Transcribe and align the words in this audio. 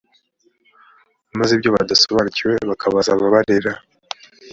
maze 1.37 1.51
ibyo 1.57 1.69
badasobanukiwe 1.75 2.53
bakabaza 2.69 3.09
ababarera 3.11 3.71